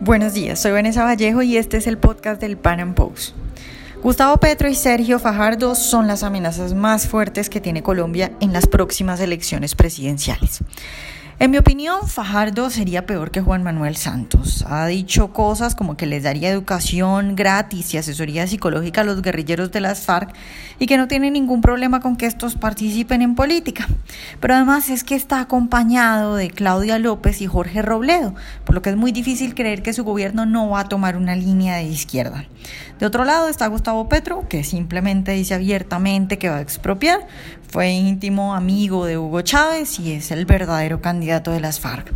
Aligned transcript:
Buenos 0.00 0.34
días, 0.34 0.60
soy 0.60 0.72
Vanessa 0.72 1.04
Vallejo 1.04 1.42
y 1.42 1.56
este 1.56 1.76
es 1.76 1.86
el 1.86 1.98
podcast 1.98 2.40
del 2.40 2.56
Pan 2.56 2.80
Am 2.80 2.94
Post. 2.94 3.36
Gustavo 4.02 4.36
Petro 4.38 4.68
y 4.68 4.74
Sergio 4.74 5.20
Fajardo 5.20 5.76
son 5.76 6.08
las 6.08 6.24
amenazas 6.24 6.74
más 6.74 7.06
fuertes 7.06 7.48
que 7.48 7.60
tiene 7.60 7.84
Colombia 7.84 8.32
en 8.40 8.52
las 8.52 8.66
próximas 8.66 9.20
elecciones 9.20 9.76
presidenciales. 9.76 10.58
En 11.40 11.50
mi 11.50 11.58
opinión, 11.58 12.06
Fajardo 12.06 12.70
sería 12.70 13.06
peor 13.06 13.32
que 13.32 13.40
Juan 13.40 13.64
Manuel 13.64 13.96
Santos. 13.96 14.64
Ha 14.68 14.86
dicho 14.86 15.32
cosas 15.32 15.74
como 15.74 15.96
que 15.96 16.06
les 16.06 16.22
daría 16.22 16.48
educación 16.48 17.34
gratis 17.34 17.92
y 17.92 17.98
asesoría 17.98 18.46
psicológica 18.46 19.00
a 19.00 19.04
los 19.04 19.20
guerrilleros 19.20 19.72
de 19.72 19.80
las 19.80 20.02
FARC 20.02 20.32
y 20.78 20.86
que 20.86 20.96
no 20.96 21.08
tiene 21.08 21.32
ningún 21.32 21.60
problema 21.60 21.98
con 21.98 22.16
que 22.16 22.26
estos 22.26 22.54
participen 22.54 23.20
en 23.20 23.34
política. 23.34 23.88
Pero 24.38 24.54
además 24.54 24.88
es 24.88 25.02
que 25.02 25.16
está 25.16 25.40
acompañado 25.40 26.36
de 26.36 26.50
Claudia 26.50 27.00
López 27.00 27.40
y 27.40 27.46
Jorge 27.48 27.82
Robledo, 27.82 28.34
por 28.64 28.76
lo 28.76 28.82
que 28.82 28.90
es 28.90 28.96
muy 28.96 29.10
difícil 29.10 29.56
creer 29.56 29.82
que 29.82 29.92
su 29.92 30.04
gobierno 30.04 30.46
no 30.46 30.70
va 30.70 30.80
a 30.80 30.88
tomar 30.88 31.16
una 31.16 31.34
línea 31.34 31.76
de 31.76 31.84
izquierda. 31.84 32.44
De 33.00 33.06
otro 33.06 33.24
lado 33.24 33.48
está 33.48 33.66
Gustavo 33.66 34.08
Petro, 34.08 34.48
que 34.48 34.62
simplemente 34.62 35.32
dice 35.32 35.54
abiertamente 35.54 36.38
que 36.38 36.48
va 36.48 36.58
a 36.58 36.60
expropiar. 36.60 37.26
Fue 37.68 37.90
íntimo 37.90 38.54
amigo 38.54 39.04
de 39.04 39.18
Hugo 39.18 39.42
Chávez 39.42 39.98
y 39.98 40.12
es 40.12 40.30
el 40.30 40.46
verdadero 40.46 41.00
candidato 41.00 41.24
de 41.42 41.60
las 41.60 41.80
FARC. 41.80 42.12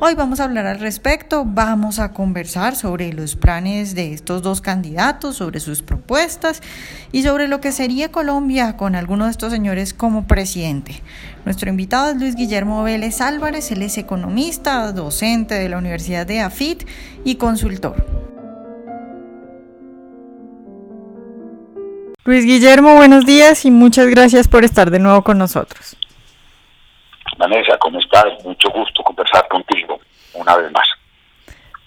Hoy 0.00 0.14
vamos 0.14 0.40
a 0.40 0.44
hablar 0.44 0.66
al 0.66 0.80
respecto, 0.80 1.44
vamos 1.44 1.98
a 1.98 2.12
conversar 2.12 2.76
sobre 2.76 3.12
los 3.12 3.36
planes 3.36 3.94
de 3.94 4.12
estos 4.12 4.42
dos 4.42 4.60
candidatos, 4.60 5.36
sobre 5.36 5.60
sus 5.60 5.82
propuestas 5.82 6.62
y 7.12 7.22
sobre 7.22 7.46
lo 7.46 7.60
que 7.60 7.72
sería 7.72 8.10
Colombia 8.10 8.76
con 8.76 8.94
alguno 8.94 9.26
de 9.26 9.32
estos 9.32 9.52
señores 9.52 9.92
como 9.92 10.26
presidente. 10.26 11.02
Nuestro 11.44 11.68
invitado 11.68 12.12
es 12.12 12.16
Luis 12.16 12.36
Guillermo 12.36 12.82
Vélez 12.82 13.20
Álvarez, 13.20 13.70
él 13.70 13.82
es 13.82 13.98
economista, 13.98 14.90
docente 14.92 15.54
de 15.54 15.68
la 15.68 15.78
Universidad 15.78 16.26
de 16.26 16.40
AFIT 16.40 16.84
y 17.24 17.34
consultor. 17.34 18.06
Luis 22.24 22.46
Guillermo, 22.46 22.94
buenos 22.94 23.26
días 23.26 23.66
y 23.66 23.70
muchas 23.70 24.06
gracias 24.06 24.48
por 24.48 24.64
estar 24.64 24.90
de 24.90 24.98
nuevo 24.98 25.22
con 25.22 25.36
nosotros. 25.36 25.98
Vanessa, 27.36 27.76
¿cómo 27.78 27.98
estás? 27.98 28.26
Mucho 28.44 28.70
gusto 28.70 29.02
conversar 29.02 29.46
contigo 29.48 29.98
una 30.34 30.56
vez 30.56 30.70
más. 30.72 30.88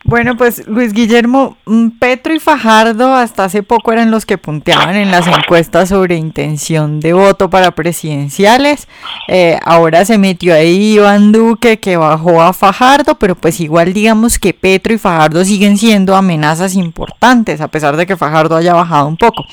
Bueno, 0.07 0.37
pues 0.37 0.65
Luis 0.67 0.93
Guillermo, 0.93 1.57
mm, 1.65 1.89
Petro 1.99 2.33
y 2.33 2.39
Fajardo 2.39 3.13
hasta 3.13 3.43
hace 3.43 3.61
poco 3.61 3.91
eran 3.91 4.09
los 4.09 4.25
que 4.25 4.37
punteaban 4.37 4.95
en 4.95 5.11
las 5.11 5.27
encuestas 5.27 5.89
sobre 5.89 6.15
intención 6.15 7.01
de 7.01 7.11
voto 7.11 7.49
para 7.49 7.71
presidenciales. 7.71 8.87
Eh, 9.27 9.59
ahora 9.65 10.05
se 10.05 10.17
metió 10.17 10.53
ahí 10.53 10.93
Iván 10.93 11.33
Duque 11.33 11.81
que 11.81 11.97
bajó 11.97 12.41
a 12.41 12.53
Fajardo, 12.53 13.19
pero 13.19 13.35
pues 13.35 13.59
igual 13.59 13.91
digamos 13.91 14.39
que 14.39 14.53
Petro 14.53 14.93
y 14.93 14.97
Fajardo 14.97 15.43
siguen 15.43 15.77
siendo 15.77 16.15
amenazas 16.15 16.75
importantes, 16.75 17.59
a 17.59 17.67
pesar 17.67 17.97
de 17.97 18.05
que 18.05 18.15
Fajardo 18.15 18.55
haya 18.55 18.73
bajado 18.73 19.09
un 19.09 19.17
poco. 19.17 19.43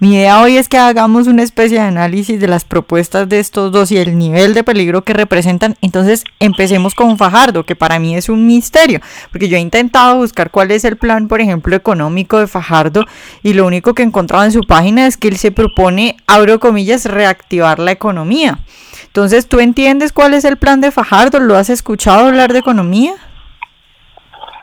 Mi 0.00 0.16
idea 0.16 0.40
hoy 0.40 0.56
es 0.56 0.68
que 0.68 0.78
hagamos 0.78 1.28
una 1.28 1.44
especie 1.44 1.78
de 1.78 1.84
análisis 1.84 2.40
de 2.40 2.48
las 2.48 2.64
propuestas 2.64 3.28
de 3.28 3.38
estos 3.38 3.70
dos 3.70 3.92
y 3.92 3.98
el 3.98 4.18
nivel 4.18 4.52
de 4.52 4.64
peligro 4.64 5.02
que 5.02 5.12
representan. 5.12 5.76
Entonces 5.80 6.24
empecemos 6.40 6.96
con 6.96 7.16
Fajardo, 7.18 7.64
que 7.64 7.76
para 7.76 8.00
mí 8.00 8.16
es 8.16 8.28
un 8.28 8.48
misterio, 8.48 9.00
porque 9.30 9.48
yo 9.48 9.56
he 9.56 9.60
intentado 9.92 10.16
buscar 10.16 10.50
cuál 10.50 10.70
es 10.70 10.86
el 10.86 10.96
plan, 10.96 11.28
por 11.28 11.42
ejemplo, 11.42 11.76
económico 11.76 12.38
de 12.38 12.46
Fajardo 12.46 13.04
y 13.42 13.52
lo 13.52 13.66
único 13.66 13.92
que 13.92 14.02
he 14.02 14.06
encontrado 14.06 14.44
en 14.44 14.52
su 14.52 14.62
página 14.62 15.06
es 15.06 15.18
que 15.18 15.28
él 15.28 15.36
se 15.36 15.52
propone, 15.52 16.16
abro 16.26 16.58
comillas, 16.60 17.04
reactivar 17.04 17.78
la 17.78 17.92
economía. 17.92 18.58
Entonces, 19.04 19.46
¿tú 19.46 19.60
entiendes 19.60 20.14
cuál 20.14 20.32
es 20.32 20.46
el 20.46 20.56
plan 20.56 20.80
de 20.80 20.92
Fajardo? 20.92 21.40
¿Lo 21.40 21.56
has 21.56 21.68
escuchado 21.68 22.28
hablar 22.28 22.54
de 22.54 22.60
economía? 22.60 23.12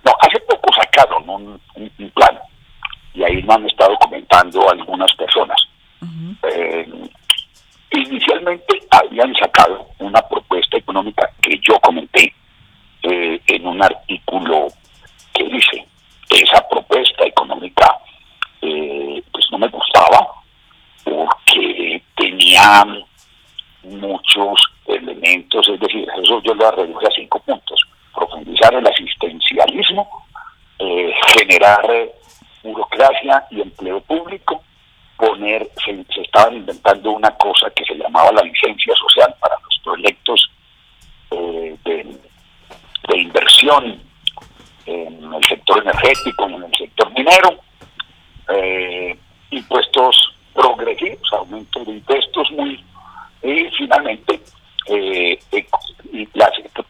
No, 0.03 0.11
hace 0.19 0.39
poco 0.47 0.73
sacaron 0.73 1.29
un, 1.29 1.61
un 1.75 2.09
plan 2.09 2.39
y 3.13 3.23
ahí 3.23 3.43
me 3.43 3.53
han 3.53 3.67
estado 3.67 3.95
comentando 3.97 4.67
algunas 4.67 5.13
personas. 5.13 5.57
Eh, 6.55 6.89
inicialmente 7.91 8.81
habían 8.89 9.35
sacado 9.35 9.89
una 9.99 10.21
propuesta 10.23 10.77
económica 10.77 11.29
que 11.39 11.59
yo 11.61 11.79
comenté 11.81 12.33
eh, 13.03 13.39
en 13.47 13.67
un 13.67 13.83
artículo 13.83 14.67
que 15.39 15.49
dice 15.55 15.87
esa 16.29 16.67
propuesta 16.67 17.25
económica 17.25 17.97
eh, 18.61 19.23
pues 19.31 19.45
no 19.51 19.57
me 19.57 19.67
gustaba 19.69 20.27
porque 21.03 22.03
tenía 22.15 22.85
muchos 23.83 24.61
elementos, 24.85 25.67
es 25.69 25.79
decir, 25.79 26.07
eso 26.21 26.41
yo 26.43 26.53
lo 26.53 26.71
reduje 26.71 27.07
a 27.07 27.11
cinco 27.11 27.39
puntos, 27.39 27.81
profundizar 28.13 28.73
el 28.73 28.85
asistencialismo, 28.85 30.07
generar 31.37 32.09
burocracia 32.63 33.45
y 33.51 33.61
empleo 33.61 34.01
público, 34.01 34.63
poner, 35.17 35.69
se, 35.83 36.05
estaban 36.21 36.55
inventando 36.55 37.11
una 37.11 37.31
cosa 37.31 37.69
que 37.71 37.83
se 37.85 37.95
llamaba 37.95 38.31
la 38.31 38.41
licencia 38.43 38.93
social 38.95 39.33
para 39.39 39.55
los 39.63 39.79
proyectos 39.83 40.51
eh, 41.31 41.75
de, 41.85 42.19
inversión 43.17 44.01
en 44.85 45.33
el 45.33 45.45
sector 45.45 45.81
energético, 45.81 46.45
en 46.45 46.63
el 46.63 46.75
sector 46.77 47.11
minero, 47.11 47.59
eh, 48.53 49.17
impuestos 49.51 50.35
progresivos, 50.53 51.33
aumento 51.33 51.83
de 51.83 51.91
impuestos 51.91 52.51
muy 52.51 52.83
y 53.41 53.69
finalmente 53.77 54.39
eh, 55.51 55.65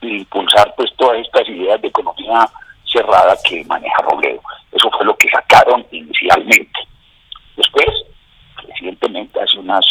impulsar 0.01 0.73
pues 0.75 0.91
todas 0.97 1.19
estas 1.19 1.47
ideas 1.47 1.81
de 1.81 1.87
economía 1.87 2.49
cerrada 2.85 3.35
que 3.43 3.63
maneja 3.65 4.01
Robledo. 4.03 4.41
Eso 4.71 4.89
fue 4.91 5.05
lo 5.05 5.15
que 5.17 5.29
sacaron 5.29 5.85
inicialmente. 5.91 6.79
Después, 7.55 7.87
recientemente, 8.67 9.39
hace 9.41 9.57
unas 9.57 9.85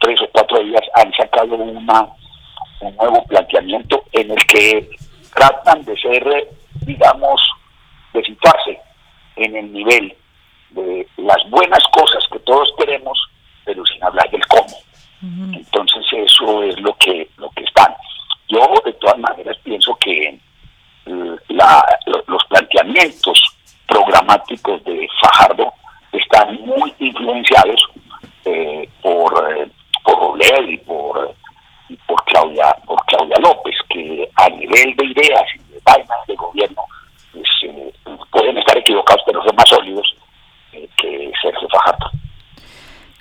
tres 0.00 0.20
o 0.22 0.28
cuatro 0.32 0.62
días, 0.62 0.82
han 0.94 1.12
sacado 1.12 1.54
una, 1.54 2.06
un 2.80 2.96
nuevo 2.96 3.24
planteamiento 3.26 4.04
en 4.12 4.30
el 4.30 4.46
que 4.46 4.88
tratan 5.34 5.84
de 5.84 5.96
ser, 5.96 6.48
digamos, 6.82 7.40
de 8.12 8.24
situarse 8.24 8.80
en 9.36 9.56
el 9.56 9.72
nivel 9.72 10.14
de 10.70 11.06
las 11.16 11.48
buenas 11.50 11.82
cosas 11.92 12.24
que 12.30 12.38
todos 12.40 12.72
queremos, 12.78 13.18
pero 13.64 13.84
sin 13.86 14.02
hablar 14.04 14.30
del 14.30 14.44
cómo. 14.46 14.76
Entonces 15.52 16.02
eso 16.12 16.62
es 16.62 16.80
lo 16.80 16.96
que 16.96 17.28
lo 17.36 17.50
que 17.50 17.64
están. 17.64 17.94
Yo 18.48 18.66
de 18.84 18.92
todas 18.94 19.18
maneras 19.18 19.56
pienso 19.62 19.94
que 19.96 20.38
la, 21.48 21.84
los 22.26 22.44
planteamientos 22.44 23.40
de 24.38 25.08
Fajardo 25.20 25.72
están 26.12 26.54
muy 26.64 26.94
influenciados 27.00 27.82
eh, 28.44 28.88
por, 29.02 29.32
eh, 29.56 29.68
por 30.04 30.18
Robledo 30.20 30.70
y 30.70 30.78
por, 30.78 31.34
por, 32.06 32.24
Claudia, 32.26 32.76
por 32.86 33.04
Claudia 33.06 33.36
López, 33.40 33.74
que 33.88 34.28
a 34.36 34.48
nivel 34.50 34.94
de 34.96 35.04
ideas 35.06 35.44
y 35.54 35.72
de 35.72 35.80
vainas 35.84 36.26
de 36.28 36.36
gobierno 36.36 36.82
pues, 37.32 37.48
eh, 37.64 37.92
pueden 38.30 38.58
estar 38.58 38.78
equivocados, 38.78 39.22
pero 39.26 39.42
son 39.42 39.56
más 39.56 39.68
sólidos 39.68 40.16
que 40.70 41.32
Sergio 41.42 41.68
Fajardo. 41.68 42.10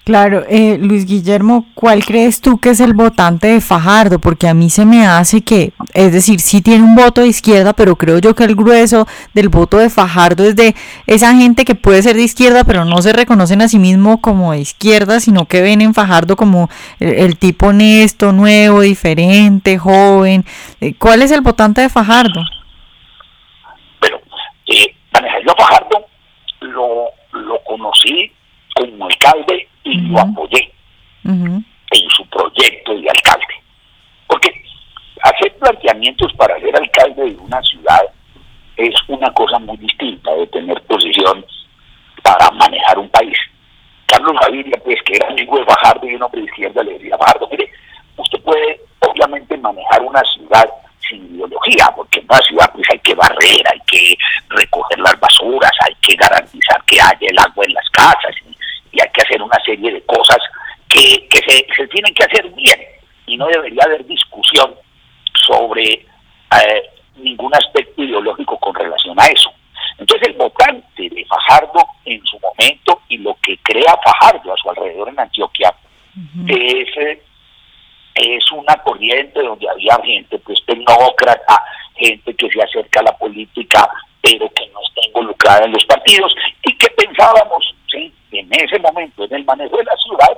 Claro, 0.09 0.43
eh, 0.49 0.79
Luis 0.81 1.05
Guillermo, 1.05 1.67
¿cuál 1.75 2.03
crees 2.03 2.41
tú 2.41 2.57
que 2.57 2.71
es 2.71 2.79
el 2.79 2.95
votante 2.95 3.45
de 3.45 3.61
Fajardo? 3.61 4.17
Porque 4.17 4.47
a 4.47 4.55
mí 4.55 4.71
se 4.71 4.83
me 4.83 5.05
hace 5.05 5.43
que, 5.43 5.71
es 5.93 6.11
decir, 6.11 6.39
sí 6.39 6.63
tiene 6.63 6.83
un 6.83 6.95
voto 6.95 7.21
de 7.21 7.27
izquierda, 7.27 7.73
pero 7.73 7.95
creo 7.95 8.17
yo 8.17 8.33
que 8.33 8.43
el 8.43 8.55
grueso 8.55 9.05
del 9.35 9.49
voto 9.49 9.77
de 9.77 9.91
Fajardo 9.91 10.45
es 10.45 10.55
de 10.55 10.73
esa 11.05 11.35
gente 11.35 11.63
que 11.63 11.75
puede 11.75 12.01
ser 12.01 12.15
de 12.15 12.23
izquierda, 12.23 12.63
pero 12.63 12.85
no 12.85 13.03
se 13.03 13.13
reconocen 13.13 13.61
a 13.61 13.67
sí 13.67 13.77
mismo 13.77 14.19
como 14.19 14.51
de 14.51 14.61
izquierda, 14.61 15.19
sino 15.19 15.45
que 15.45 15.61
ven 15.61 15.79
en 15.79 15.93
Fajardo 15.93 16.35
como 16.35 16.71
el, 16.99 17.37
tipo 17.37 17.67
honesto, 17.67 18.31
nuevo, 18.31 18.81
diferente, 18.81 19.77
joven. 19.77 20.43
Eh, 20.81 20.95
¿Cuál 20.97 21.21
es 21.21 21.29
el 21.29 21.41
votante 21.41 21.81
de 21.81 21.89
Fajardo? 21.89 22.41
Bueno, 24.01 24.17
eh, 24.65 24.95
yo 25.45 25.53
Fajardo 25.55 26.07
lo, 26.61 27.11
lo 27.33 27.63
conocí 27.63 28.31
como 28.73 29.05
alcalde 29.05 29.67
y 29.89 29.97
lo 30.01 30.19
apoyé 30.19 30.71
en 31.23 32.09
su 32.09 32.25
proyecto 32.29 32.93
de 32.93 33.09
alcalde. 33.09 33.53
Porque 34.27 34.63
hacer 35.23 35.57
planteamientos 35.57 36.31
para 36.33 36.59
ser 36.59 36.75
alcalde 36.75 37.31
de 37.31 37.37
una 37.37 37.61
ciudad 37.63 38.01
es 38.77 38.95
una 39.07 39.31
cosa 39.33 39.59
muy 39.59 39.77
distinta 39.77 40.33
de 40.35 40.47
tener 40.47 40.81
posición 40.83 41.45
para 42.23 42.49
manejar 42.51 42.99
un 42.99 43.09
país. 43.09 43.37
Carlos 44.05 44.35
Gaviria, 44.41 44.79
pues 44.83 45.01
que 45.03 45.13
era 45.15 45.27
amigo 45.27 45.57
de 45.57 45.65
Bajardo 45.65 46.07
y 46.07 46.15
un 46.15 46.23
hombre 46.23 46.41
de 46.41 46.47
izquierda, 46.47 46.83
le 46.83 46.93
decía 46.93 47.15
a 47.15 47.17
Bajardo, 47.17 47.47
mire, 47.51 47.69
usted 48.17 48.39
puede 48.41 48.81
obviamente 48.99 49.57
manejar 49.57 50.01
una 50.01 50.21
ciudad 50.33 50.69
sin 51.07 51.35
ideología, 51.35 51.91
porque 51.95 52.19
en 52.19 52.25
una 52.29 52.39
ciudad 52.39 52.71
pues 52.73 52.87
hay 52.91 52.99
que 52.99 53.15
barrer, 53.15 53.63
hay 53.71 53.79
que 53.87 54.17
recoger 54.49 54.99
las 54.99 55.19
basuras, 55.19 55.71
hay 55.87 55.95
que 56.01 56.15
garantizar 56.15 56.83
que 56.85 57.01
haya 57.01 57.27
el 57.29 57.39
agua 57.39 57.65
en 57.65 57.73
las 57.73 57.89
casas 57.89 58.35
hacer 59.21 59.41
una 59.41 59.57
serie 59.65 59.91
de 59.91 60.01
cosas 60.03 60.37
que, 60.87 61.27
se, 61.31 61.87
tienen 61.87 62.13
que 62.13 62.23
hacer 62.23 62.49
bien 62.49 62.79
y 63.27 63.37
no 63.37 63.47
debería 63.47 63.83
haber 63.85 64.05
discusión 64.05 64.75
sobre 65.47 65.93
eh, 65.93 66.83
ningún 67.17 67.53
aspecto 67.53 68.03
ideológico 68.03 68.57
con 68.59 68.73
relación 68.73 69.19
a 69.19 69.27
eso. 69.27 69.51
Entonces 69.97 70.29
el 70.29 70.35
votante 70.35 71.09
de 71.09 71.25
Fajardo 71.25 71.85
en 72.05 72.21
su 72.25 72.39
momento 72.39 73.01
y 73.09 73.17
lo 73.17 73.37
que 73.43 73.57
crea 73.57 73.99
Fajardo 74.03 74.53
a 74.53 74.57
su 74.57 74.69
alrededor 74.69 75.09
en 75.09 75.19
Antioquia 75.19 75.73
es, 76.47 76.97
eh, 76.97 77.21
es 78.15 78.51
una 78.51 78.75
corriente 78.77 79.41
donde 79.41 79.69
había 79.69 79.97
gente 80.03 80.39
pues 80.39 80.59
tecnócrata, 80.65 81.63
gente 81.95 82.33
que 82.33 82.49
se 82.49 82.61
acerca 82.61 83.01
a 83.01 83.03
la 83.03 83.17
política 83.17 83.89
pero 84.21 84.49
que 84.53 84.67
no 84.67 84.79
está 84.81 85.07
involucrada 85.07 85.65
en 85.65 85.71
los 85.71 85.85
partidos 85.85 86.35
y 86.63 86.73
que 86.77 86.89
pensábamos, 86.91 87.75
sí, 87.91 88.13
en 88.31 88.49
ese 88.51 88.79
momento 88.79 89.23
en 89.25 89.33
el 89.33 89.45
manejo 89.45 89.77
de 89.77 89.83
la 89.83 89.97
ciudad 89.97 90.37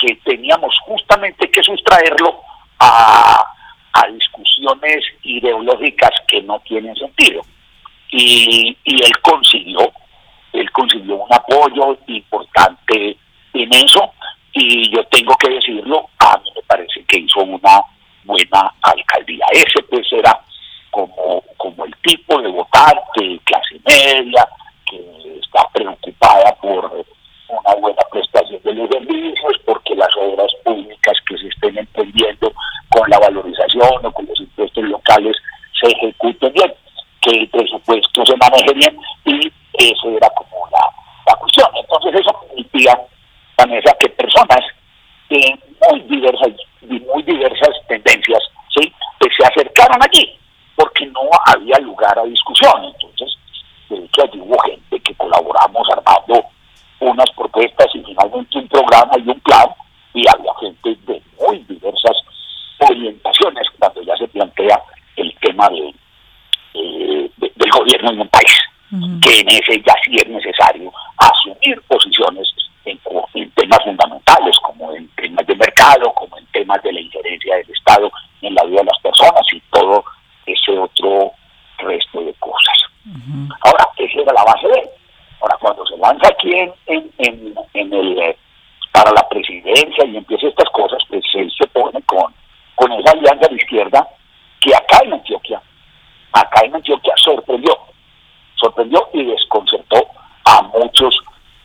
que 0.00 0.14
teníamos 0.24 0.74
justamente 0.86 1.50
que 1.50 1.62
sustraerlo 1.62 2.40
a, 2.78 3.44
a 3.92 4.06
discusiones 4.08 5.04
ideológicas 5.22 6.10
que 6.28 6.42
no 6.42 6.58
tienen 6.60 6.96
sentido. 6.96 7.42
Y, 8.10 8.76
y 8.84 9.02
él 9.02 9.20
consiguió, 9.22 9.92
él 10.52 10.70
consiguió 10.72 11.16
un 11.16 11.32
apoyo 11.32 11.98
importante 12.06 13.16
en 13.52 13.72
eso 13.72 14.12
y 14.52 14.90
yo 14.90 15.04
tengo 15.06 15.36
que 15.36 15.50
decirlo, 15.50 16.08
a 16.18 16.36
mí 16.38 16.50
me 16.54 16.62
parece 16.62 17.04
que 17.04 17.18
hizo 17.18 17.40
una 17.40 17.82
buena 18.24 18.72
alcaldía. 18.82 19.44
Ese 19.52 19.82
pues 19.88 20.06
era 20.12 20.40
como, 20.90 21.42
como 21.56 21.84
el 21.84 21.94
tipo 22.02 22.40
de 22.40 22.48
votante, 22.48 23.40
clase 23.44 23.80
media, 23.86 24.48
que 24.86 25.38
está 25.40 25.68
preocupada 25.72 26.54
por 26.56 27.06
una 27.50 27.74
buena 27.76 28.02
prestación 28.10 28.60
de 28.62 28.74
los 28.74 28.88
servicios, 28.90 29.56
porque 29.64 29.94
las 29.94 30.14
obras 30.16 30.52
públicas 30.64 31.16
que 31.28 31.38
se 31.38 31.48
estén 31.48 31.78
entendiendo 31.78 32.52
con 32.90 33.08
la 33.10 33.18
valorización 33.18 34.04
o 34.04 34.12
con 34.12 34.26
los 34.26 34.40
impuestos 34.40 34.84
locales 34.84 35.36
se 35.80 35.90
ejecuten 35.90 36.52
bien, 36.52 36.74
que 37.22 37.30
el 37.30 37.48
presupuesto 37.48 38.26
se 38.26 38.36
maneje 38.36 38.72
bien 38.74 38.98
y 39.24 39.52
eso 39.78 40.10
era 40.10 40.28
como 40.30 40.66
la, 40.70 40.90
la 41.26 41.36
cuestión. 41.36 41.68
Entonces 41.74 42.20
eso 42.20 42.40
permitía, 42.46 43.00
Vanessa, 43.56 43.96
que 43.98 44.08
personas 44.10 44.60
de 45.28 45.58
muy 45.88 46.00
diversas 46.00 46.48
y 46.82 46.98
muy 47.00 47.22
diversas 47.22 47.70
tendencias 47.88 48.40
¿sí? 48.76 48.92
pues 49.18 49.30
se 49.38 49.46
acercaran 49.46 50.00
allí, 50.02 50.38
porque 50.76 51.06
no 51.06 51.22
había 51.46 51.78
lugar 51.80 52.18
a 52.18 52.24
discusión. 52.24 52.84
Entonces, 52.84 53.36
de 53.88 53.96
hecho, 54.04 54.22
allí 54.22 54.40
hubo 54.40 54.58
gente 54.60 55.00
que 55.00 55.14
colaboramos 55.14 55.88
armando 55.90 56.44
unas 57.00 57.30
propuestas 57.32 57.86
y 57.94 58.02
finalmente 58.04 58.58
un 58.58 58.68
programa 58.80 59.12
y 59.18 59.28
un 59.28 59.40
plan, 59.40 59.66
y 60.14 60.24
había 60.28 60.52
gente 60.60 60.96
de 61.06 61.22
muy 61.38 61.58
diversas 61.68 62.16
orientaciones 62.78 63.66
cuando 63.78 64.02
ya 64.02 64.16
se 64.16 64.28
plantea 64.28 64.82
el 65.16 65.34
tema 65.40 65.68
de, 65.68 65.94
eh, 66.74 67.30
del 67.38 67.70
gobierno 67.70 68.10
en 68.10 68.20
un 68.20 68.28
país, 68.28 68.58
que 69.22 69.40
en 69.40 69.48
ese 69.48 69.82
ya 69.86 69.94
sí 70.04 70.16
es 70.16 70.28
necesario 70.28 70.92
asumir 71.18 71.80
posiciones 71.82 72.48
en, 72.84 72.98
en, 73.34 73.50
temas 73.52 73.78
fundamentales, 73.84 74.56
como 74.62 74.92
en 74.94 75.06
temas 75.10 75.46
de 75.46 75.54
mercado, 75.54 76.12
como 76.14 76.38
en 76.38 76.46
temas 76.46 76.82
de 76.82 76.92
la 76.92 77.00
injerencia 77.00 77.56
del 77.56 77.70
Estado 77.70 78.10
en 78.42 78.54
la 78.54 78.64
vida 78.64 78.80
de 78.80 78.86
las 78.86 78.98
personas 79.00 79.42
y 79.52 79.60
todo 79.70 80.04
ese 80.46 80.78
otro 80.78 81.32
resto 81.78 82.20
de 82.22 82.34
cosas. 82.34 82.78
Ahora, 83.60 83.88
esa 83.96 84.20
era 84.20 84.32
la 84.32 84.44
base 84.44 84.66
de 84.66 84.80
él. 84.80 84.88
Ahora, 85.40 85.56
cuando 85.60 85.86
se 85.86 85.96
lanza 85.96 86.28
aquí 86.28 86.52
en, 86.52 86.72
en, 86.86 87.54
en, 87.74 87.92
el 87.92 88.18
eh, 88.18 88.36
y 90.06 90.16
empieza 90.16 90.48
estas 90.48 90.68
cosas, 90.70 90.98
pues 91.08 91.24
él 91.34 91.50
se 91.58 91.66
pone 91.68 92.00
con, 92.02 92.34
con 92.74 92.92
esa 92.92 93.12
alianza 93.12 93.48
de 93.48 93.56
izquierda 93.56 94.06
que 94.60 94.74
acá 94.74 95.00
en 95.04 95.14
Antioquia, 95.14 95.60
acá 96.32 96.64
en 96.64 96.74
Antioquia 96.74 97.14
sorprendió, 97.16 97.76
sorprendió 98.56 99.08
y 99.12 99.24
desconcertó 99.24 100.06
a 100.44 100.62
muchos 100.62 101.18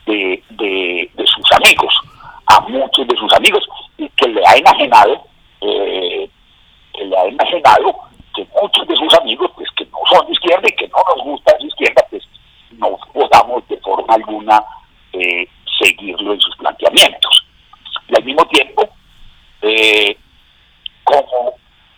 de, 0.06 0.42
de, 0.50 1.10
sus 1.26 1.52
amigos, 1.52 1.94
a 2.46 2.60
muchos 2.60 3.06
de 3.06 3.16
sus 3.16 3.32
amigos, 3.34 3.64
y 3.98 4.08
que 4.10 4.28
le 4.28 4.42
ha 4.46 4.56
enajenado, 4.56 5.26
eh, 5.60 6.30
que 6.92 7.04
le 7.04 7.16
ha 7.16 7.24
enajenado 7.24 7.96
que 8.34 8.46
muchos 8.60 8.86
de 8.86 8.96
sus 8.96 9.12
amigos, 9.14 9.50
pues 9.54 9.68
que 9.76 9.84
no 9.86 9.98
son 10.10 10.26
de 10.26 10.32
izquierda 10.32 10.68
y 10.68 10.72
que 10.72 10.88
no 10.88 10.98
nos 11.14 11.24
gusta 11.24 11.56
esa 11.56 11.66
izquierda, 11.66 12.06
pues 12.10 12.22
no 12.72 12.96
podamos 13.12 13.66
de 13.68 13.78
forma 13.78 14.14
alguna 14.14 14.62
eh, 15.12 15.48
seguirlo 15.80 16.34
en 16.34 16.40
sus 16.40 16.56
planteamientos. 16.56 17.46
Y 18.08 18.16
al 18.16 18.24
mismo 18.24 18.44
tiempo, 18.46 18.88
eh, 19.62 20.16
como 21.04 21.54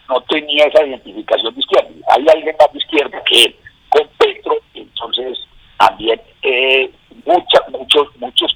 no 0.08 0.20
tenía 0.58 0.66
esa 0.66 0.86
identificación 0.86 1.54
de 1.54 1.60
izquierda, 1.60 1.90
hay 2.08 2.26
alguien 2.28 2.56
más 2.58 2.74
izquierda 2.74 3.22
que 3.24 3.44
él, 3.44 3.56
con 3.88 4.08
Petro, 4.18 4.56
entonces 4.74 5.38
también 5.78 6.20
eh, 6.42 6.90
muchas, 7.24 7.62
muchos, 7.70 8.08
muchos 8.18 8.54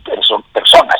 personas 0.53 0.97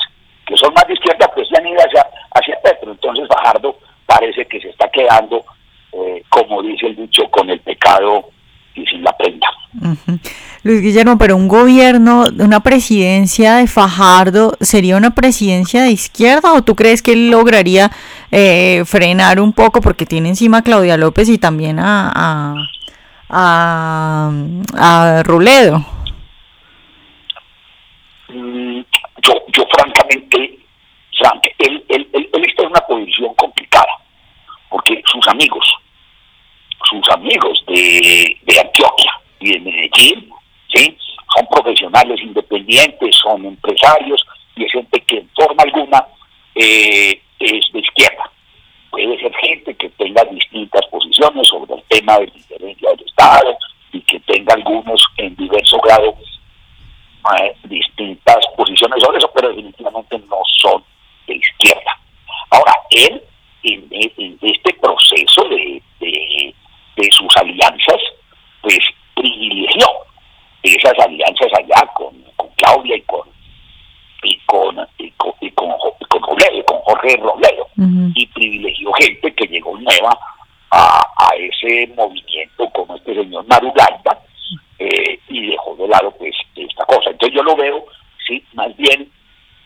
que 0.47 0.57
son 0.57 0.73
más 0.75 0.87
de 0.87 0.95
izquierda 0.95 1.31
pues 1.35 1.49
se 1.49 1.59
han 1.59 1.67
ido 1.67 1.79
hacia, 1.79 2.07
hacia 2.35 2.61
Petro, 2.63 2.93
entonces 2.93 3.27
Fajardo 3.29 3.77
parece 4.07 4.47
que 4.47 4.61
se 4.61 4.69
está 4.69 4.89
quedando, 4.91 5.45
eh, 5.93 6.23
como 6.29 6.63
dice 6.63 6.87
el 6.87 6.97
dicho, 6.97 7.29
con 7.31 7.51
el 7.51 7.61
pecado 7.61 8.31
y 8.75 8.87
sin 8.87 9.03
la 9.03 9.13
prenda. 9.17 9.49
Luis 10.65 10.81
Guillermo, 10.81 11.19
pero 11.19 11.35
un 11.35 11.49
gobierno, 11.49 12.27
una 12.39 12.61
presidencia 12.61 13.57
de 13.57 13.67
Fajardo, 13.67 14.57
¿sería 14.61 14.97
una 14.97 15.13
presidencia 15.13 15.83
de 15.83 15.91
izquierda 15.91 16.53
o 16.53 16.63
tú 16.63 16.77
crees 16.77 17.03
que 17.03 17.15
él 17.15 17.31
lograría 17.31 17.91
eh, 18.31 18.85
frenar 18.87 19.41
un 19.41 19.53
poco 19.53 19.81
porque 19.81 20.07
tiene 20.07 20.29
encima 20.29 20.59
a 20.59 20.63
Claudia 20.63 20.97
López 20.97 21.29
y 21.29 21.39
también 21.39 21.81
a, 21.81 22.55
a, 23.29 24.31
a, 24.77 25.23
Ruledo? 25.25 25.85
Mm, 28.29 28.83
yo, 29.21 29.33
yo 29.49 29.65
francamente, 29.75 30.37
él, 31.59 31.85
él, 31.89 32.09
él, 32.13 32.31
él 32.33 32.45
está 32.45 32.63
en 32.63 32.69
una 32.69 32.81
posición 32.83 33.35
complicada 33.35 33.99
porque 34.71 35.03
sus 35.11 35.27
amigos, 35.27 35.67
sus 36.89 37.09
amigos 37.11 37.65
de, 37.67 38.39
de 38.43 38.61
Antioquia 38.61 39.13
y 39.41 39.53
de 39.53 39.61
Medellín, 39.61 40.33
¿sí? 40.75 40.97
son 41.35 41.47
profesionales 41.47 42.21
independientes, 42.21 43.17
son 43.17 43.45
empresarios 43.45 44.25
y 44.57 44.65
es 44.65 44.73
gente 44.73 45.01
que 45.03 45.19
en 45.19 45.31
forma 45.35 45.63
alguna 45.63 46.07
eh, 46.55 47.21
es 47.39 47.73
de 47.73 47.81
izquierda. 47.81 48.31
Puede 48.91 49.19
ser 49.19 49.35
gente 49.37 49.75
que 49.75 49.89
tenga 49.91 50.23
distintas 50.25 50.85
posiciones 50.87 51.49
sobre 51.49 51.75
el 51.75 51.83
tema 51.89 52.19
de 52.19 52.27
la 52.27 52.33
diferencia 52.35 52.91
del 52.91 53.07
Estado 53.07 53.57
y 53.93 54.01
que 54.03 54.21
tenga 54.21 54.55
algunos 54.55 55.07
en 55.17 55.35
diverso 55.37 55.79
grado 55.79 56.15
eh, 57.39 57.57
distintas 57.65 58.45
posiciones 58.57 59.03
sobre 59.03 59.19
eso, 59.19 59.31
pero 59.35 59.49
definitivamente 59.49 60.19
no 60.29 60.39
son 60.61 60.85
de 61.27 61.37
izquierda. 61.37 61.99
Ahora, 62.51 62.73
él 62.91 63.23
en, 63.63 63.87
en 63.91 64.39
este 64.43 64.75
proceso 64.75 65.45
de, 65.45 65.81
de, 66.01 66.55
de 66.97 67.11
sus 67.13 67.35
alianzas, 67.37 68.01
pues 68.61 68.81
privilegió 69.15 69.87
esas 70.63 70.99
alianzas 70.99 71.49
allá 71.59 71.87
con, 71.95 72.15
con 72.37 72.49
Claudia 72.57 72.97
y 72.97 73.03
con 73.03 73.29
y 74.23 74.39
con 74.47 74.77
y 74.99 75.11
con, 75.13 75.33
y 75.41 75.51
con, 75.51 75.71
con, 76.09 76.92
Jorge 77.03 77.17
Robledo 77.17 77.67
y 78.15 78.27
privilegió 78.29 78.93
gente 78.93 79.35
que 79.35 79.47
llegó 79.47 79.77
nueva 79.79 80.17
a, 80.71 81.01
a 81.17 81.29
ese 81.37 81.93
movimiento 81.95 82.69
como 82.73 82.97
este 82.97 83.15
señor 83.15 83.47
Marulanda 83.49 84.19
eh, 84.79 85.19
y 85.29 85.47
dejó 85.51 85.75
de 85.77 85.89
lado 85.89 86.11
pues 86.19 86.35
esta 86.55 86.85
cosa. 86.85 87.11
Entonces 87.11 87.37
yo 87.37 87.43
lo 87.43 87.57
veo 87.57 87.85
sí 88.27 88.45
más 88.55 88.75
bien 88.77 89.11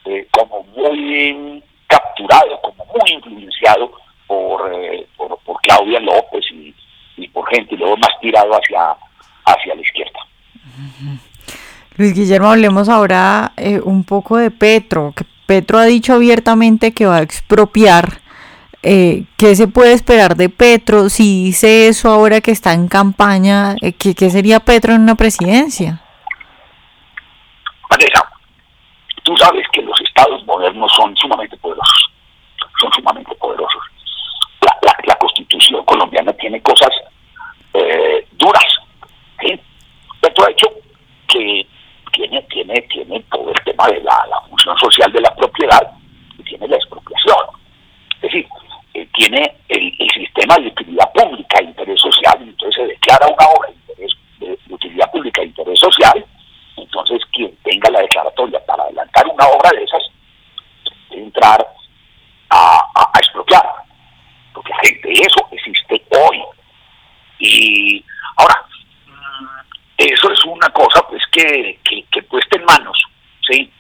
eh, 0.04 0.26
como 0.30 0.62
muy 0.76 1.62
capturado 1.86 2.60
como 2.62 2.84
muy 2.86 3.12
influenciado 3.12 3.92
por, 4.26 4.72
eh, 4.72 5.06
por, 5.16 5.38
por 5.40 5.60
Claudia 5.62 6.00
López 6.00 6.44
y, 6.50 6.74
y 7.16 7.28
por 7.28 7.48
gente 7.48 7.74
y 7.74 7.78
luego 7.78 7.96
más 7.98 8.18
tirado 8.20 8.50
hacia 8.52 8.96
hacia 9.44 9.74
la 9.74 9.80
izquierda. 9.80 10.20
Luis 11.96 12.12
Guillermo, 12.14 12.50
hablemos 12.50 12.88
ahora 12.88 13.52
eh, 13.56 13.80
un 13.82 14.04
poco 14.04 14.36
de 14.36 14.50
Petro, 14.50 15.14
que 15.16 15.24
Petro 15.46 15.78
ha 15.78 15.84
dicho 15.84 16.12
abiertamente 16.14 16.92
que 16.92 17.06
va 17.06 17.16
a 17.16 17.22
expropiar. 17.22 18.20
Eh, 18.82 19.24
¿Qué 19.36 19.56
se 19.56 19.68
puede 19.68 19.92
esperar 19.92 20.36
de 20.36 20.48
Petro? 20.48 21.08
Si 21.08 21.44
dice 21.44 21.88
eso 21.88 22.10
ahora 22.10 22.40
que 22.40 22.50
está 22.50 22.72
en 22.72 22.88
campaña, 22.88 23.74
eh, 23.80 23.92
¿qué, 23.92 24.14
¿qué, 24.14 24.30
sería 24.30 24.60
Petro 24.60 24.92
en 24.92 25.00
una 25.00 25.14
presidencia? 25.14 26.02
Vanessa, 27.88 28.28
tú 29.22 29.36
sabes 29.36 29.66
que 29.72 29.82
los 29.82 30.00
estados 30.00 30.44
modernos 30.46 30.92
son 30.92 31.16
sumamente 31.16 31.56
poderosos, 31.56 32.10
son 32.80 32.92
sumamente 32.92 33.34
poderosos. 33.36 33.82
La, 34.60 34.96
la, 35.04 35.14
constitución 35.16 35.84
colombiana 35.84 36.32
tiene 36.34 36.60
cosas 36.62 36.90
eh, 37.74 38.26
duras. 38.32 38.64
Petro 40.20 40.46
ha 40.46 40.50
hecho 40.50 40.66
que 41.28 41.66
tiene, 42.16 42.42
tiene, 42.42 42.80
tiene 42.82 43.20
todo 43.30 43.50
el 43.50 43.64
tema 43.64 43.86
de 43.88 44.00
la, 44.00 44.26
la 44.30 44.40
función 44.48 44.76
social 44.78 45.12
de 45.12 45.20
la 45.20 45.34
propiedad 45.34 45.92
y 46.38 46.42
tiene 46.44 46.66
la 46.66 46.76
expropiación. 46.76 47.44
Es 48.16 48.22
decir, 48.22 48.46
eh, 48.94 49.06
tiene 49.12 49.54
el, 49.68 49.92
sistema 50.14 50.56
de 50.56 50.68
utilidad 50.68 51.12
pública, 51.12 51.62
interés 51.62 52.00
social, 52.00 52.34
y 52.40 52.48
entonces 52.48 52.74
se 52.82 52.86
declara 52.86 53.26
una 53.26 53.46
obra 53.48 53.68
de, 53.68 53.74
interés, 53.74 54.12
de, 54.38 54.74
utilidad 54.74 55.10
pública, 55.10 55.42
de 55.42 55.48
interés 55.48 55.78
social, 55.78 56.24
entonces 56.76 57.20
quien 57.32 57.54
tenga 57.62 57.90
la 57.90 58.00
declaratoria 58.00 58.64
para 58.64 58.84
adelantar 58.84 59.26
una 59.26 59.46
obra 59.48 59.70
de 59.70 59.84
esas, 59.84 60.02
puede 61.08 61.22
entrar 61.22 61.66
a, 62.48 62.80
a, 62.94 63.18
expropiar. 63.18 63.66
Porque 64.54 64.72
gente, 64.82 65.12
eso 65.12 65.46
existe 65.50 66.02
hoy. 66.16 66.42
Y 67.38 68.04
ahora, 68.38 68.64
mm, 69.06 69.46
eso 69.98 70.32
es 70.32 70.44
una 70.46 70.68
cosa 70.70 71.02
pues 71.08 71.22
que, 71.32 71.78
puesta 72.26 72.56
en 72.56 72.64
manos 72.64 72.98
¿sí? 73.48 73.70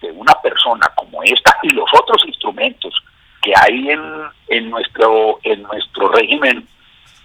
de 0.00 0.10
una 0.12 0.34
persona 0.42 0.86
como 0.96 1.22
esta 1.22 1.56
y 1.62 1.70
los 1.70 1.88
otros 1.92 2.22
instrumentos 2.26 2.94
que 3.42 3.52
hay 3.56 3.90
en, 3.90 4.02
en, 4.48 4.70
nuestro, 4.70 5.38
en 5.42 5.62
nuestro 5.62 6.08
régimen 6.08 6.66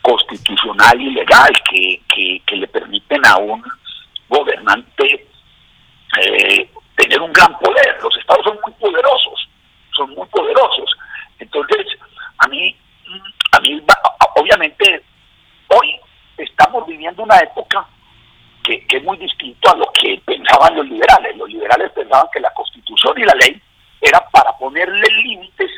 constitucional 0.02 1.00
y 1.02 1.12
legal 1.12 1.52
que, 1.70 2.02
que, 2.46 2.56
le 2.56 2.68
permiten 2.68 3.26
a 3.26 3.38
un 3.38 3.64
gobernante 4.28 5.28
eh, 6.22 6.70
tener 6.96 7.22
un 7.22 7.32
gran 7.32 7.58
poder. 7.60 7.98
Los 8.02 8.16
estados 8.18 8.44
son 8.44 8.58
muy 8.66 8.74
poderosos, 8.74 9.50
son 9.96 10.10
muy 10.12 10.28
poderosos. 10.28 10.92
Entonces, 11.40 11.86
a 12.40 12.48
mí, 12.48 12.76
a 13.52 13.60
mí 13.62 13.82
obviamente, 14.36 15.04
hoy 15.68 16.00
estamos 16.38 16.86
viviendo 16.88 17.24
una 17.24 17.38
época 17.38 17.86
que, 18.78 18.98
es 18.98 19.04
muy 19.04 19.18
distinto 19.18 19.72
a 19.72 19.78
lo 19.78 19.86
que 19.94 20.22
pensaban 20.26 20.76
los 20.76 20.88
liberales. 20.88 21.36
Los 21.38 21.50
liberales 21.50 21.92
pensaban 21.92 22.28
que 22.32 22.40
la 22.40 22.52
constitución 22.54 23.18
y 23.18 23.26
la 23.26 23.34
ley 23.36 23.62
era 24.02 24.20
para 24.32 24.52
ponerle 24.58 25.08
límites 25.24 25.72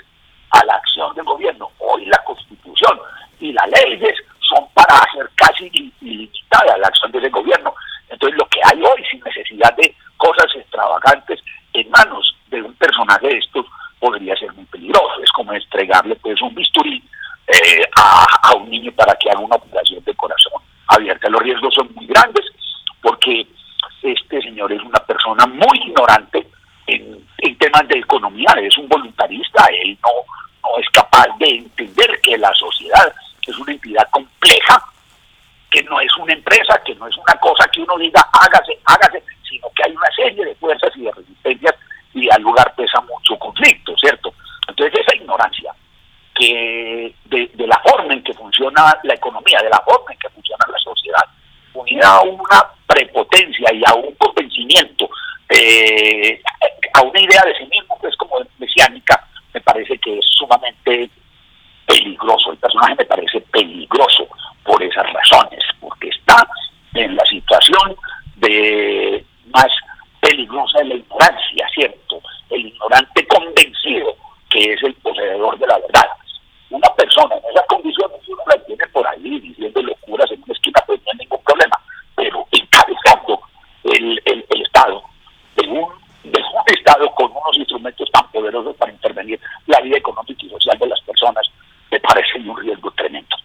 a 0.51 0.65
la 0.65 0.75
acción 0.75 1.15
del 1.15 1.25
gobierno. 1.25 1.71
Hoy 1.79 2.05
la 2.05 2.17
constitución 2.23 2.99
y 3.39 3.53
las 3.53 3.67
leyes 3.69 4.15
son 4.39 4.67
para 4.73 4.95
hacer 4.99 5.29
casi 5.35 5.93
ilimitada 6.01 6.77
la 6.77 6.87
acción 6.87 7.11
del 7.11 7.29
gobierno. 7.29 7.73
Entonces 8.09 8.37
lo 8.37 8.45
que 8.47 8.59
hay 8.65 8.81
hoy, 8.81 9.03
sin 9.09 9.21
necesidad 9.21 9.73
de 9.77 9.95
cosas 10.17 10.47
extravagantes 10.55 11.39
en 11.73 11.89
manos 11.89 12.35
de 12.49 12.61
un 12.61 12.73
personaje 12.75 13.27
de 13.27 13.37
estos, 13.37 13.65
podría 13.99 14.35
ser 14.35 14.51
muy 14.53 14.65
peligroso. 14.65 15.23
Es 15.23 15.31
como 15.31 15.53
entregarle 15.53 16.15
pues 16.15 16.41
un 16.41 16.53
bisturí 16.53 17.01
eh, 17.47 17.83
a, 17.95 18.25
a, 18.43 18.55
un 18.55 18.69
niño 18.69 18.91
para 18.91 19.15
que 19.15 19.29
haga 19.29 19.39
una 19.39 19.55
operación 19.55 20.03
de 20.03 20.13
corazón 20.15 20.61
abierta. 20.87 21.29
Los 21.29 21.41
riesgos 21.41 21.73
son 21.73 21.89
muy 21.95 22.05
grandes 22.07 22.50
porque 23.21 23.47
este 24.01 24.41
señor 24.41 24.71
es 24.71 24.81
una 24.81 24.99
persona 24.99 25.45
muy 25.45 25.77
ignorante 25.85 26.47
en, 26.87 27.25
en 27.37 27.57
temas 27.57 27.87
de 27.87 27.99
economía, 27.99 28.53
es 28.61 28.75
un 28.77 28.87
voluntarista, 28.87 29.65
él 29.83 29.97
no, 30.01 30.09
no 30.63 30.77
es 30.79 30.89
capaz 30.89 31.27
de 31.39 31.49
entender 31.49 32.19
que 32.21 32.37
la 32.37 32.53
sociedad 32.55 33.13
es 33.45 33.57
una 33.57 33.71
entidad 33.71 34.07
compleja, 34.09 34.83
que 35.69 35.83
no 35.83 35.99
es 36.01 36.15
una 36.17 36.33
empresa, 36.33 36.81
que 36.83 36.95
no 36.95 37.07
es 37.07 37.15
una 37.17 37.35
cosa 37.35 37.67
que 37.71 37.81
uno 37.81 37.97
diga 37.97 38.21
hágase, 38.33 38.77
hágase, 38.85 39.23
sino 39.47 39.67
que 39.75 39.83
hay 39.85 39.91
una 39.91 40.11
serie 40.15 40.45
de 40.45 40.55
fuerzas 40.55 40.91
y 40.95 41.01
de 41.03 41.11
resistencias 41.11 41.75
y 42.13 42.29
al 42.29 42.41
lugar 42.41 42.73
pesa 42.75 42.99
mucho 43.01 43.37
conflicto, 43.37 43.95
¿cierto? 43.97 44.33
Entonces 44.67 44.99
esa 44.99 45.15
ignorancia 45.15 45.73
que 46.33 47.13
de, 47.25 47.67
la 47.67 47.79
forma 47.85 48.13
en 48.13 48.23
que 48.23 48.33
funciona 48.33 48.97
la 49.03 49.13
economía, 49.13 49.61
de 49.61 49.69
la 49.69 49.79
forma 49.81 50.11
en 50.11 50.19
que 50.19 50.29
funciona 50.29 50.65
la 50.67 50.77
sociedad, 50.79 51.23
unida 51.73 52.15
a 52.15 52.21
una 52.21 52.65
y 53.39 53.83
a 53.85 53.93
un 53.95 54.13
convencimiento, 54.15 55.09
eh, 55.49 56.41
a 56.93 57.01
una 57.01 57.19
idea 57.19 57.43
de 57.45 57.55
sí 57.57 57.65
mismo 57.65 57.97
que 58.01 58.07
es 58.07 58.15
como 58.17 58.39
mesiánica, 58.59 59.27
me 59.53 59.61
parece 59.61 59.97
que 59.99 60.17
es 60.17 60.25
sumamente 60.37 61.09
peligroso. 61.85 62.51
El 62.51 62.57
personaje 62.57 62.95
me 62.95 63.05
parece 63.05 63.41
peligroso 63.41 64.27
por 64.63 64.81
esas 64.83 65.05
razones, 65.11 65.63
porque 65.79 66.09
está 66.09 66.47
en 66.93 67.15
la 67.15 67.25
situación 67.25 67.95
de 68.37 69.25
más 69.53 69.71
peligrosa 70.19 70.79
de 70.79 70.85
la 70.85 70.95
ignorancia, 70.95 71.67
¿cierto? 71.73 72.21
El 72.49 72.65
ignorante 72.67 73.25
convencido 73.27 74.15
que 74.49 74.73
es 74.73 74.83
el 74.83 74.93
poseedor 74.95 75.57
de 75.57 75.67
la 75.67 75.79
verdad. 75.79 76.07
Una 76.69 76.89
persona 76.95 77.35
en 77.35 77.51
esas 77.51 77.65
condiciones, 77.67 78.17
si 78.25 78.31
uno 78.31 78.43
la 78.47 78.63
tiene 78.65 78.85
por 78.87 79.07
ahí 79.07 79.39
diciendo 79.39 79.81
locuras 79.81 80.29
en 80.31 80.43
una 80.43 80.53
esquina, 80.53 80.83
pues 80.85 80.99
no 81.01 81.11
hay 81.11 81.17
ningún 81.19 81.43
problema, 81.43 81.77
pero 82.15 82.45
encabezando 82.51 83.41
el, 83.83 84.21
el, 84.25 84.45
el 84.49 84.61
Estado 84.61 85.03
de 85.55 85.67
un, 85.67 85.89
de 86.23 86.39
un 86.39 86.77
Estado 86.77 87.09
con 87.15 87.31
unos 87.31 87.57
instrumentos 87.57 88.09
tan 88.11 88.29
poderosos 88.31 88.75
para 88.75 88.91
intervenir 88.91 89.39
la 89.67 89.79
vida 89.81 89.97
económica 89.97 90.45
y 90.45 90.49
social 90.49 90.77
de 90.77 90.87
las 90.87 91.01
personas, 91.01 91.45
me 91.89 91.99
parece 91.99 92.39
un 92.39 92.57
riesgo 92.57 92.91
tremendo. 92.91 93.35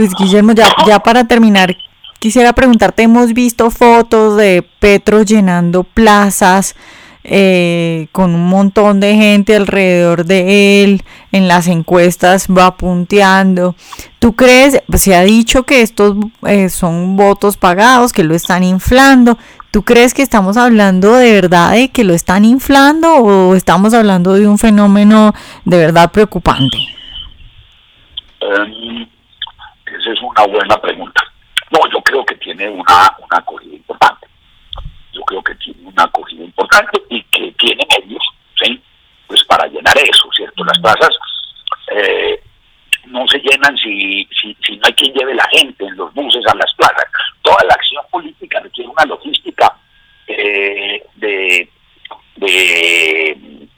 Luis 0.00 0.14
Guillermo, 0.14 0.52
ya, 0.52 0.74
ya 0.86 0.98
para 1.00 1.24
terminar, 1.24 1.76
quisiera 2.18 2.54
preguntarte, 2.54 3.02
hemos 3.02 3.34
visto 3.34 3.70
fotos 3.70 4.34
de 4.38 4.66
Petro 4.78 5.24
llenando 5.24 5.84
plazas 5.84 6.74
eh, 7.22 8.08
con 8.10 8.34
un 8.34 8.48
montón 8.48 8.98
de 9.00 9.14
gente 9.14 9.54
alrededor 9.54 10.24
de 10.24 10.82
él, 10.82 11.02
en 11.32 11.48
las 11.48 11.66
encuestas 11.66 12.46
va 12.48 12.78
punteando. 12.78 13.76
¿Tú 14.20 14.32
crees, 14.32 14.80
se 14.94 15.14
ha 15.14 15.22
dicho 15.22 15.64
que 15.64 15.82
estos 15.82 16.16
eh, 16.46 16.70
son 16.70 17.16
votos 17.16 17.58
pagados, 17.58 18.14
que 18.14 18.24
lo 18.24 18.34
están 18.34 18.64
inflando? 18.64 19.36
¿Tú 19.70 19.82
crees 19.82 20.14
que 20.14 20.22
estamos 20.22 20.56
hablando 20.56 21.14
de 21.16 21.30
verdad 21.30 21.72
de 21.72 21.90
que 21.90 22.04
lo 22.04 22.14
están 22.14 22.46
inflando 22.46 23.16
o 23.16 23.54
estamos 23.54 23.92
hablando 23.92 24.32
de 24.32 24.48
un 24.48 24.56
fenómeno 24.56 25.34
de 25.66 25.76
verdad 25.76 26.10
preocupante? 26.10 26.78
Em, 28.40 29.06
es 30.12 30.20
una 30.20 30.46
buena 30.46 30.80
pregunta. 30.80 31.22
No, 31.70 31.78
yo 31.92 32.00
creo 32.02 32.24
que 32.24 32.34
tiene 32.36 32.68
una, 32.68 33.16
una 33.18 33.38
acogida 33.38 33.74
importante. 33.74 34.26
Yo 35.12 35.22
creo 35.22 35.42
que 35.42 35.54
tiene 35.56 35.88
una 35.88 36.04
acogida 36.04 36.44
importante 36.44 37.00
y 37.08 37.22
que 37.24 37.52
tiene 37.52 37.86
medios, 37.98 38.22
¿sí? 38.62 38.80
Pues 39.26 39.44
para 39.44 39.66
llenar 39.66 39.96
eso, 39.98 40.28
¿cierto? 40.34 40.64
Las 40.64 40.78
plazas 40.78 41.16
eh, 41.92 42.42
no 43.06 43.26
se 43.28 43.38
llenan 43.38 43.76
si, 43.76 44.26
si, 44.40 44.56
si 44.66 44.76
no 44.76 44.86
hay 44.86 44.92
quien 44.94 45.12
lleve 45.14 45.34
la 45.34 45.48
gente 45.52 45.84
en 45.84 45.96
los 45.96 46.12
buses 46.14 46.44
a 46.46 46.56
las 46.56 46.72
plazas. 46.74 47.06
Toda 47.42 47.64
la 47.68 47.74
acción 47.74 48.04
política 48.10 48.60
requiere 48.60 48.90
una 48.90 49.04
logística 49.04 49.76
eh, 50.26 51.04
de, 51.16 51.68
de 52.36 53.68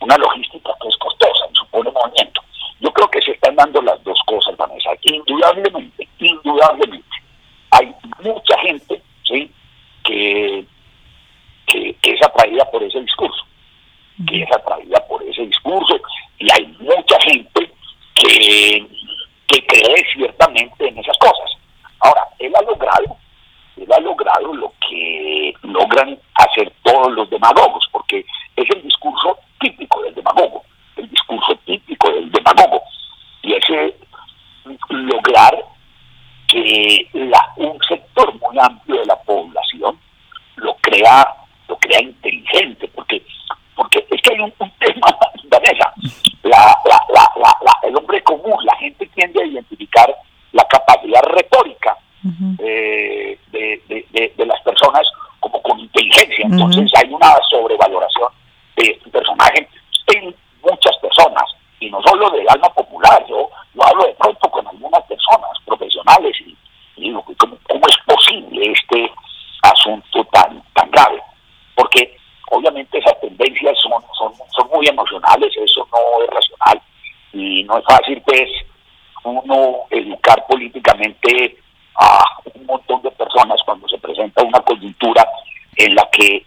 una 0.00 0.16
logística 0.16 0.70
que 0.80 0.88
es 0.88 0.96
costosa, 0.96 1.46
supone 1.52 1.90
movimiento. 1.90 2.42
Yo 2.80 2.92
creo 2.92 3.08
que 3.10 3.20
se 3.22 3.32
están 3.32 3.56
dando 3.56 3.82
las 3.82 4.02
dos 4.04 4.18
cosas, 4.26 4.56
Vanessa. 4.56 4.90
Indudablemente, 5.02 6.08
indudablemente, 6.18 7.16
hay 7.70 7.94
mucha 8.22 8.58
gente 8.60 9.02
¿sí? 9.24 9.50
que, 10.04 10.64
que, 11.66 11.96
es 12.02 12.22
atraída 12.22 12.64
por 12.70 12.82
ese 12.82 13.00
discurso, 13.00 13.44
que 14.26 14.42
es 14.42 14.52
atraída 14.52 15.04
por 15.08 15.22
ese 15.24 15.42
discurso, 15.42 15.96
y 16.38 16.50
hay 16.52 16.66
mucha 16.78 17.20
gente 17.22 17.70
que, 18.14 18.86
que 19.48 19.66
cree 19.66 20.04
ciertamente 20.14 20.88
en 20.88 20.98
esas 20.98 21.18
cosas. 21.18 21.50
Ahora, 22.00 22.22
él 22.38 22.52
ha 22.54 22.62
logrado, 22.62 23.16
él 23.76 23.92
ha 23.92 24.00
logrado 24.00 24.54
lo 24.54 24.72
que 24.88 25.54
logran 25.62 26.18
hacer 26.34 26.72
todos 26.82 27.12
los 27.12 27.28
demagogos, 27.30 27.88
porque 27.90 28.24
es 28.56 28.70
el 28.70 28.82
discurso 28.82 29.36
típico 29.58 30.02
del 30.02 30.14
demagogo 30.14 30.62
el 30.98 31.08
discurso 31.08 31.54
típico 31.64 32.10
del 32.10 32.30
demagogo, 32.30 32.82
y 33.42 33.54
ese 33.54 33.94
lograr 34.90 35.64
que 36.48 37.08
la, 37.12 37.52
un 37.56 37.78
sector 37.88 38.34
muy 38.40 38.58
amplio 38.58 39.00
de 39.00 39.06
la 39.06 39.16
población 39.22 39.98
lo 40.56 40.74
crea 40.80 41.26
lo 41.68 41.78
crea 41.78 42.02
inteligente 42.02 42.88
porque 42.88 43.22
porque 43.74 44.06
es 44.10 44.22
que 44.22 44.34
hay 44.34 44.40
un, 44.40 44.52
tema 44.78 45.06
Vanessa 45.44 45.92
la, 46.42 46.76
la, 46.84 47.30
la, 47.36 47.78
el 47.82 47.96
hombre 47.96 48.22
común 48.22 48.56
la 48.64 48.76
gente 48.76 49.06
tiende 49.14 49.42
a 49.42 49.46
identificar 49.46 50.14
la 50.52 50.64
capacidad 50.64 51.22
retórica 51.22 51.96
eh, 52.58 53.38
de, 53.52 53.82
de, 53.88 54.32
de, 54.36 54.46
las 54.46 54.60
personas 54.62 55.06
como 55.40 55.62
con 55.62 55.78
inteligencia 55.78 56.46
entonces 56.46 56.90
hay 56.96 57.12
una 57.12 57.34
sobrevaloración 57.50 58.32
de 58.76 58.90
este 58.90 59.10
personaje 59.10 59.68
en 60.08 60.34
muchas 60.62 60.96
personas, 60.98 61.44
y 61.80 61.90
no 61.90 62.00
solo 62.02 62.30
del 62.30 62.48
alma 62.48 62.68
popular, 62.70 63.24
yo, 63.28 63.48
lo 63.74 63.86
hablo 63.86 64.04
de 64.06 64.14
pronto 64.14 64.50
con 64.50 64.66
algunas 64.66 65.02
personas 65.04 65.50
profesionales 65.64 66.36
y, 66.40 66.56
digo, 67.00 67.24
¿cómo, 67.38 67.56
¿cómo, 67.68 67.82
es 67.86 67.96
posible 68.06 68.72
este 68.72 69.10
asunto 69.62 70.24
tan, 70.32 70.62
tan 70.74 70.90
grave? 70.90 71.22
Porque 71.74 72.16
obviamente 72.50 72.98
esas 72.98 73.20
tendencias 73.20 73.78
son, 73.80 74.02
son, 74.18 74.32
son 74.56 74.68
muy 74.74 74.86
emocionales, 74.86 75.52
eso 75.56 75.86
no 75.92 76.24
es 76.24 76.30
racional 76.30 76.82
y 77.32 77.57
no 77.68 77.78
es 77.78 77.84
fácil 77.84 78.20
pues 78.24 78.48
uno 79.24 79.84
educar 79.90 80.44
políticamente 80.48 81.56
a 82.00 82.24
un 82.54 82.66
montón 82.66 83.02
de 83.02 83.10
personas 83.10 83.60
cuando 83.64 83.86
se 83.88 83.98
presenta 83.98 84.42
una 84.42 84.60
coyuntura 84.60 85.26
en 85.76 85.94
la 85.94 86.08
que 86.10 86.44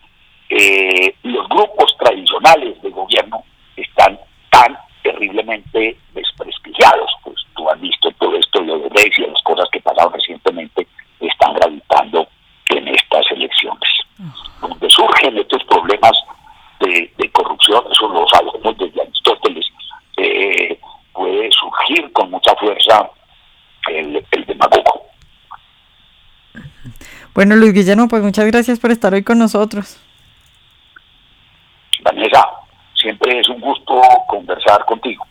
eh, 0.49 1.15
los 1.23 1.47
grupos 1.47 1.95
tradicionales 1.97 2.81
de 2.81 2.89
gobierno 2.89 3.43
están 3.75 4.19
tan 4.49 4.77
terriblemente 5.03 5.97
desprestigiados. 6.13 7.11
Pues 7.23 7.37
tú 7.55 7.69
has 7.69 7.79
visto 7.79 8.11
todo 8.19 8.35
esto, 8.35 8.61
lo 8.61 8.79
de 8.79 8.89
Grecia, 8.89 9.27
las 9.27 9.41
cosas 9.43 9.69
que 9.71 9.79
pasaron 9.79 10.13
recientemente, 10.13 10.87
están 11.19 11.53
gravitando 11.53 12.27
en 12.69 12.87
estas 12.87 13.29
elecciones. 13.31 13.89
Donde 14.59 14.89
surgen 14.89 15.37
estos 15.37 15.63
problemas 15.65 16.13
de, 16.79 17.31
corrupción, 17.31 17.83
eso 17.91 18.07
lo 18.09 18.27
sabemos 18.27 18.77
desde 18.77 19.01
Aristóteles, 19.01 19.65
eh, 20.17 20.79
puede 21.13 21.49
surgir 21.51 22.11
con 22.11 22.31
mucha 22.31 22.53
fuerza 22.55 23.09
el, 23.87 24.25
el 24.31 24.45
demagogo. 24.45 25.05
Bueno, 27.33 27.55
Luis 27.55 27.73
Guillermo, 27.73 28.07
pues 28.07 28.21
muchas 28.23 28.45
gracias 28.45 28.79
por 28.79 28.91
estar 28.91 29.13
hoy 29.13 29.23
con 29.23 29.39
nosotros. 29.39 29.97
Vanessa, 32.03 32.45
siempre 32.95 33.39
es 33.39 33.47
un 33.49 33.61
gusto 33.61 34.01
conversar 34.27 34.85
contigo. 34.85 35.25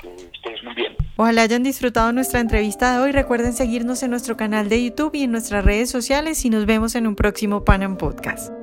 Que 0.00 0.08
estés 0.14 0.62
muy 0.64 0.74
bien. 0.74 0.96
Ojalá 1.16 1.42
hayan 1.42 1.64
disfrutado 1.64 2.12
nuestra 2.12 2.40
entrevista 2.40 2.92
de 2.92 3.02
hoy. 3.02 3.12
Recuerden 3.12 3.52
seguirnos 3.52 4.02
en 4.02 4.10
nuestro 4.10 4.36
canal 4.36 4.68
de 4.68 4.84
YouTube 4.84 5.14
y 5.14 5.24
en 5.24 5.32
nuestras 5.32 5.64
redes 5.64 5.90
sociales 5.90 6.44
y 6.44 6.50
nos 6.50 6.66
vemos 6.66 6.94
en 6.94 7.06
un 7.06 7.16
próximo 7.16 7.64
Panam 7.64 7.96
Podcast. 7.96 8.57